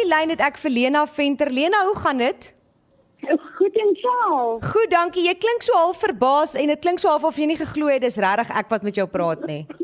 [0.00, 1.50] die lyn het ek vir Lena Venter.
[1.52, 2.54] Lena, hoe gaan dit?
[3.56, 4.64] Goed en self.
[4.72, 5.26] Goed, dankie.
[5.28, 8.00] Jy klink so half verbaas en dit klink so half of jy nie geglo het
[8.04, 9.64] dis regtig ek wat met jou praat nie.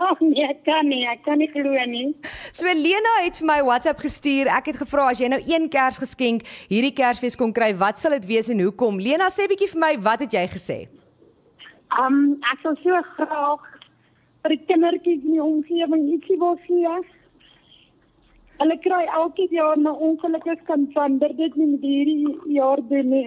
[0.00, 2.14] Ja, nee, ek kan nie, ek kan nie glo nie.
[2.56, 4.48] So Lena het vir my WhatsApp gestuur.
[4.48, 8.24] Ek het gevra as jy nou een Kersgeskenk hierdie Kersfees kon kry, wat sal dit
[8.30, 8.96] wees en hoekom?
[8.96, 10.78] Lena sê bietjie vir my, wat het jy gesê?
[12.00, 13.68] Um ek sou so graag
[14.40, 16.96] vir die kindertjies in die omgewing ietsie wil gee.
[18.60, 23.24] Hulle kry elke jaar 'n ongelukkige kind van dit nie met hierdie jaar doen nie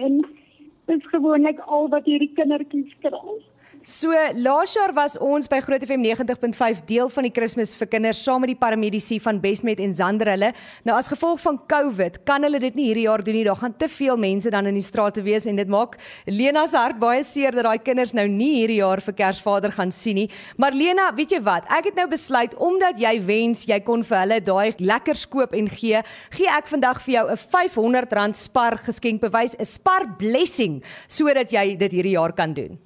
[0.86, 3.34] dit is gewoonlik al wat hierdie kindertjies kry.
[3.84, 8.22] So laas jaar was ons by Groot FM 90.5 deel van die Kersfees vir kinders
[8.24, 10.54] saam met die paramedici van Besmet en Zanderhulle.
[10.88, 13.42] Nou as gevolg van COVID kan hulle dit nie hierdie jaar doen nie.
[13.44, 16.78] Daar gaan te veel mense dan in die strate wees en dit maak Lena se
[16.80, 20.24] hart baie seer dat daai kinders nou nie hierdie jaar vir Kersvader gaan sien nie.
[20.56, 21.68] Maar Lena, weet jy wat?
[21.68, 25.68] Ek het nou besluit omdat jy wens jy kon vir hulle daai lekker skoop en
[25.68, 26.00] gee,
[26.32, 31.92] gee ek vandag vir jou 'n R500 spar geskenkbewys, 'n spar blessing sodat jy dit
[31.92, 32.80] hierdie jaar kan doen.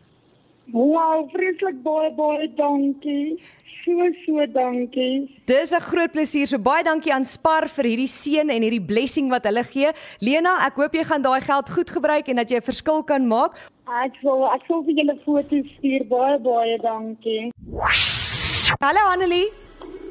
[0.72, 3.38] Wow, vreeslik baie baie dankie.
[3.84, 5.28] So so dankie.
[5.46, 6.46] Dis 'n groot plesier.
[6.46, 9.92] So baie dankie aan Spar vir hierdie seën en hierdie blessing wat hulle gee.
[10.20, 13.26] Lena, ek hoop jy gaan daai geld goed gebruik en dat jy 'n verskil kan
[13.26, 13.56] maak.
[14.04, 16.04] Ek wil ek wil vir julle foto's stuur.
[16.08, 17.50] Baie baie dankie.
[18.80, 19.48] Hallo Annelie.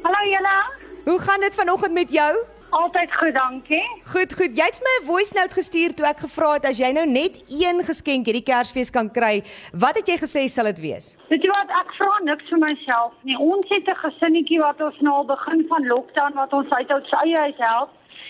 [0.03, 0.57] Hallo julle.
[1.05, 2.56] Hoe gaan dit vanoggend met jou?
[2.69, 3.87] Altyd goed, dankie.
[4.11, 4.57] Goed, goed.
[4.57, 7.43] Jy het my 'n voice note gestuur toe ek gevra het as jy nou net
[7.47, 11.15] een geskenk hierdie Kersfees kan kry, wat het jy gesê sal dit wees?
[11.29, 13.37] Weet jy wat, ek vra niks vir myself nie.
[13.37, 17.11] Ons het 'n gesinnetjie wat ons nou al begin van lockdown wat ons uit ons
[17.23, 17.89] eie huis help.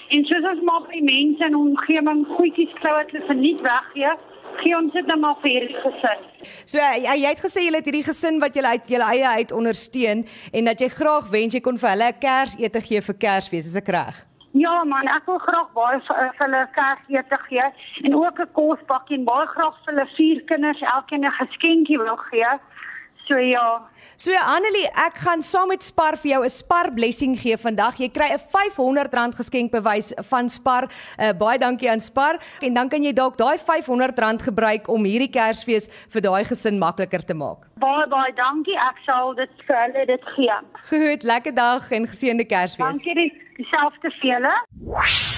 [0.09, 4.13] En soos ons maar by mense in omgewing goedjies kry wat hulle verniet weggee,
[4.61, 6.23] gee ons dit nou maar vir hierdie gesin.
[6.65, 9.51] So jy, jy het gesê jy het hierdie gesin wat jy uit jou eie uit
[9.51, 13.67] ondersteun en dat jy graag wens jy kon vir hulle 'n Kersete gee vir Kersfees,
[13.67, 14.23] is ek reg?
[14.53, 17.67] Ja man, ek wil graag baie vir, vir hulle Kersete gee
[18.03, 22.17] en ook 'n kospakkie en baie graag vir hulle vier kinders elkeen 'n geskenkie wil
[22.29, 22.51] gee.
[23.27, 23.89] So ja.
[24.15, 27.99] So Annelie, ek gaan saam met Spar vir jou 'n Spar blessing gee vandag.
[27.99, 30.87] Jy kry 'n R500 geskenkbewys van Spar.
[31.19, 35.29] Uh, baie dankie aan Spar en dan kan jy dalk daai R500 gebruik om hierdie
[35.29, 37.67] Kersfees vir daai gesin makliker te maak.
[37.75, 38.77] Baie baie dankie.
[38.77, 40.57] Ek sal dit vir hulle dit gee.
[40.89, 43.03] Goed, lekker dag en geseënde Kersfees.
[43.03, 45.36] Dankie dieselfde vir julle.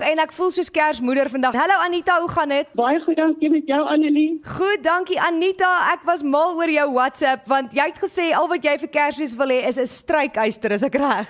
[0.00, 1.52] En ek voel soos Kersmoeder vandag.
[1.52, 2.68] Hallo Anita, hoe gaan dit?
[2.72, 4.38] Baie goed, dankie met jou Annelie.
[4.54, 5.68] Goed, dankie Anita.
[5.92, 9.34] Ek was mal oor jou WhatsApp want jy het gesê al wat jy vir Kersfees
[9.36, 11.28] wil hê is 'n strykyster, is ek reg?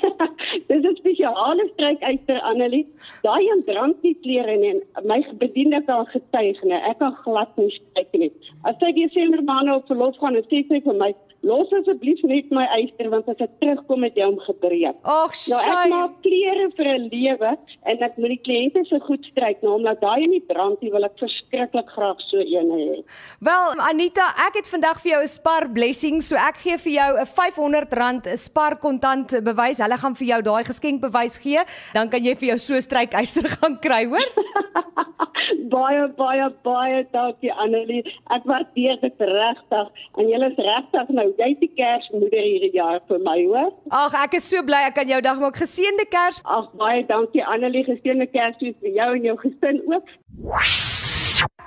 [0.72, 2.86] Dis 'n spesiale strykyster Annelie.
[3.28, 4.80] Daai een brand nie klere nie.
[5.04, 6.80] My bediende kan getuig, nee.
[6.80, 8.32] Ek kan glad nie stryk nie.
[8.64, 12.20] As ek hier sien my man op verlof gaan, sê sy vir my, Los asseblief
[12.22, 14.98] net my eister want as ek terugkom het jy hom gebreek.
[15.02, 17.50] Ag, nou ek maak klere vir 'n lewe
[17.90, 21.04] en ek moet die kliënte se goed stryk nou omdat daai nie brand nie wil
[21.04, 23.02] ek verskriklik graag so een hê.
[23.40, 27.10] Wel Anita, ek het vandag vir jou 'n Spar blessing, so ek gee vir jou
[27.18, 29.82] 'n R500 'n Spar kontant bewys.
[29.82, 31.58] Hulle gaan vir jou daai geskenk bewys gee,
[31.92, 34.30] dan kan jy vir jou so strykyster gaan kry, hoor?
[35.72, 38.02] baie baie baie dankie Annelie.
[38.34, 43.18] Ek waardeer dit regtig en jy is regtig nou jy die Kersmoeder hierdie jaar vir
[43.24, 43.72] my, hoor?
[43.90, 45.56] Ag, ek is so bly ek kan jou dag maak.
[45.56, 46.40] Geseënde Kers.
[46.44, 47.84] Ag, baie dankie Annelie.
[47.88, 50.16] Geseënde Kersfees vir jou en jou gesin ook.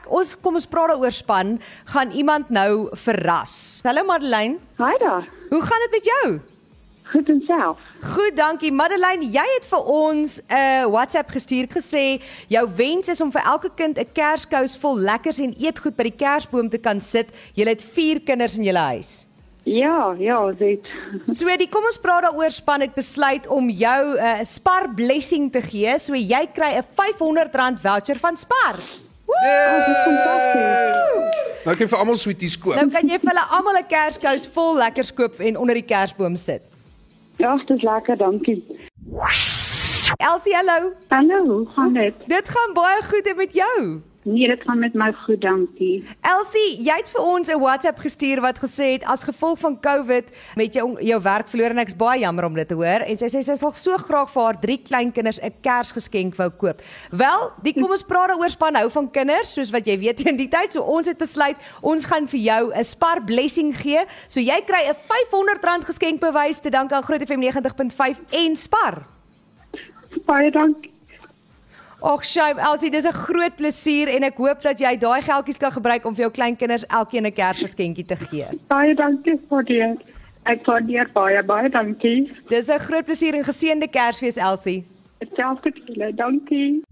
[0.06, 1.56] Ons kom ons praat daaroor span,
[1.90, 3.82] gaan iemand nou verras.
[3.86, 4.60] Hallo Madeleine.
[4.78, 5.26] Hi daar.
[5.50, 6.28] Hoe gaan dit met jou?
[7.06, 7.80] Goed en self.
[8.02, 8.72] Goed, dankie.
[8.74, 13.42] Madeleine, jy het vir ons 'n uh, WhatsApp gestuur gesê jou wens is om vir
[13.46, 17.30] elke kind 'n kerskous vol lekkers en eetgoed by die kersboom te kan sit.
[17.54, 19.26] Jy het 4 kinders in jou huis.
[19.66, 20.86] Ja, ja, dit.
[21.34, 25.52] So, die kom ons praat daaroor span het besluit om jou 'n uh, Spar blessing
[25.52, 25.98] te gee.
[26.00, 28.78] So jy kry 'n R500 voucher van Spar.
[31.66, 32.76] Nou kan vir almal sweeties koop.
[32.76, 36.36] Nou kan jy vir hulle almal 'n kerskous vol lekkers koop en onder die kersboom
[36.36, 36.62] sit.
[37.38, 38.64] Ja, dit is lekker, dankie.
[40.18, 40.94] Elsie, hallo.
[41.10, 42.14] Hallo, hoe gaan dit?
[42.28, 44.02] Dit gaan baie goed met jou.
[44.26, 46.00] Nee, dit gaan met my goed, dankie.
[46.26, 50.32] Elsie, jy het vir ons 'n WhatsApp gestuur wat gesê het as gevolg van COVID
[50.56, 53.26] met jou jou werk verloor en ek's baie jammer om dit te hoor en sy
[53.26, 56.82] sê sy sal so graag vir haar drie kleinkinders 'n Kersgeskenk wou koop.
[57.12, 60.38] Wel, die kom ons praat daaroor span hou van kinders, soos wat jy weet in
[60.38, 64.06] die tyd, so ons het besluit ons gaan vir jou 'n Spar blessing gee.
[64.28, 69.06] So jy kry 'n R500 geskenkbewys te dank aan Groot FM 90.5 en Spar.
[70.26, 70.95] Baie dankie.
[72.02, 75.72] Ag, Shaim, Elsie, dis 'n groot plesier en ek hoop dat jy daai geldjies kan
[75.72, 78.48] gebruik om vir jou kleinkinders elkeen 'n Kersgeskenkie te gee.
[78.68, 79.98] Baie dankie vir dit.
[80.46, 82.32] Ek waardeer baie baie dankie.
[82.50, 84.86] Dis 'n groot plesier en geseënde Kersfees, Elsie.
[85.20, 86.14] Hetzelfde vir julle.
[86.16, 86.84] Dankie.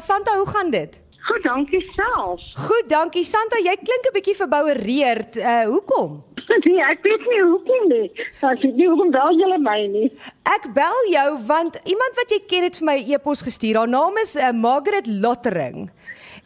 [0.00, 1.02] Santa, hoe gaan dit?
[1.24, 2.40] Goed, dankie self.
[2.54, 3.24] Goed, dankie.
[3.24, 5.36] Santa, jy klink 'n bietjie verboureerd.
[5.36, 6.22] Uh hoekom?
[6.66, 8.06] Nee, ek weet nie hoekom nie.
[8.40, 10.08] Ek weet nie hoekom bel julle my nie.
[10.50, 13.76] Ek bel jou want iemand wat jy ken het vir my 'n e-pos gestuur.
[13.82, 15.90] Haar naam is uh, Margaret Lottering.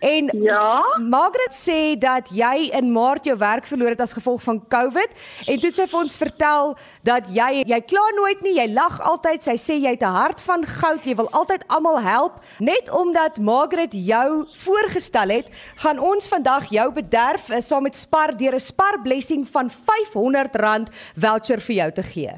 [0.00, 0.82] En Ja?
[0.98, 5.10] Margaret sê dat jy in Maart jou werk verloor het as gevolg van COVID
[5.46, 9.00] en toe het sy vir ons vertel dat jy jy kla nooit nie, jy lag
[9.00, 9.42] altyd.
[9.42, 12.38] Sy sê jy het 'n hart van goud, jy wil altyd almal help.
[12.58, 18.36] Net omdat Margaret jou voorgestel het, gaan ons vandag jou bederf uh, saam met Spar
[18.36, 22.32] deur 'n Spar blessing van R500 voucher vir jou te gee.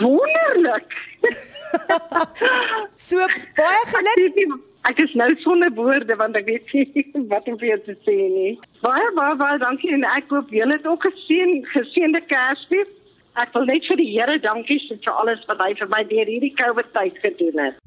[0.00, 0.92] Wonderlik.
[2.94, 3.16] So
[3.56, 4.73] baie geluk.
[4.84, 8.16] Ek is nou sonder woorde want ek weet nie wat om vir jou te sê
[8.28, 8.50] nie.
[8.84, 12.90] Baie baie baie dankie en ek hoop julle het ook geseën geseënde Kersfees.
[13.40, 16.28] Ek wil net vir die Here dankie sê vir alles wat hy vir my deur
[16.28, 17.78] hierdie COVID tyd gedoen het.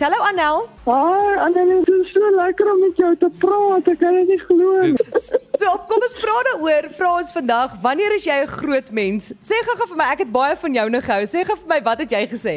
[0.00, 0.64] Hallo Anel.
[0.86, 3.90] Haai, Annelie, dit is so lekker om met jou te praat.
[3.92, 5.10] Ek kan dit nie glo nie.
[5.60, 6.88] So kom ons praat daaroor.
[6.96, 9.30] Vra ons vandag, wanneer is jy 'n groot mens?
[9.44, 11.28] Sê gou-gou vir my, ek het baie van jou nou gehou.
[11.28, 12.56] Sê gou vir my, wat het jy gesê?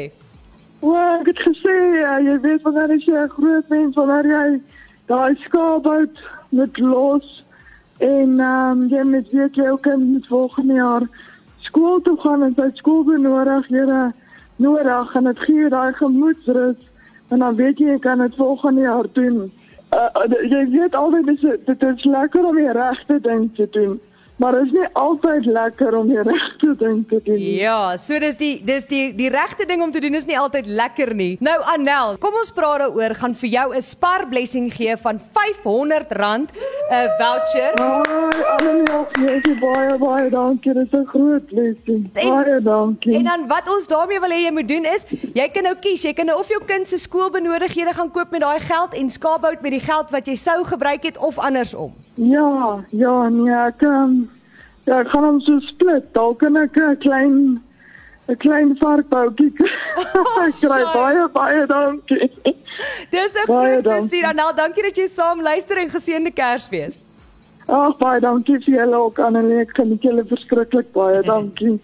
[0.80, 4.60] O, ek het gesê ja, jy weet wanneer as jy 'n groot mens wanneer jy
[5.10, 6.20] daai skaapbout
[6.50, 7.44] met los
[7.98, 11.08] en ehm um, jy met weet jy ook in volgende jaar
[11.66, 14.12] skool toe gaan en sy skool benodig, jare
[14.56, 16.78] nodig en dit gee daai gemoedsrus
[17.28, 19.50] en dan weet jy jy kan dit volgende jaar doen.
[19.90, 24.00] Uh, uh, jy weet altyd dis dit is lekker om die regte ding te doen.
[24.38, 27.34] Maar is nie altyd lekker om die regte ding te doen.
[27.34, 27.54] nie.
[27.58, 30.66] Ja, so dis die dis die die regte ding om te doen is nie altyd
[30.66, 31.36] lekker nie.
[31.40, 33.14] Nou Anel, kom ons praat daaroor.
[33.14, 36.12] Gaan vir jou 'n Spar blessing gee van R500
[36.90, 37.72] 'n voucher.
[37.74, 38.84] Annelie,
[39.26, 40.72] jy is baie baie dankie.
[40.74, 42.08] Dit is 'n groot blessing.
[42.14, 43.14] En- Baie dankie.
[43.14, 45.04] En dan wat ons daarmee wil hê jy moet doen is,
[45.34, 48.40] jy kan nou kies, jy kan nou of jou kind se skoolbenodighede gaan koop met
[48.40, 51.92] daai geld en skaapbout met die geld wat jy sou gebruik het of andersom.
[52.18, 54.14] Ja, ja, nee, ek um,
[54.88, 56.08] ja, ek gaan hom so split.
[56.16, 57.34] Dalk kan ek 'n klein
[58.28, 59.70] 'n klein varkboutjie kry.
[60.44, 62.30] Ek kry baie baie dankie.
[63.14, 64.08] Dis 'n Baie groot dankie.
[64.08, 64.26] plesier.
[64.32, 67.02] Anel, dankie dat jy saam luister en geseënde Kersfees.
[67.68, 69.60] Ag baie dankie vir julle ook Annelie.
[69.64, 71.22] Ek geniet julle verskriklik baie.
[71.32, 71.78] Dankie.